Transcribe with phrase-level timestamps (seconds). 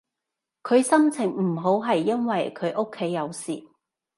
[0.63, 3.63] 佢心情唔好係因為佢屋企有事